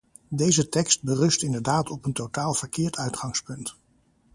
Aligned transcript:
Deze 0.29 0.69
tekst 0.69 1.03
berust 1.03 1.43
inderdaad 1.43 1.89
op 1.89 2.05
een 2.05 2.13
totaal 2.13 2.53
verkeerd 2.53 2.97
uitgangspunt. 2.97 3.75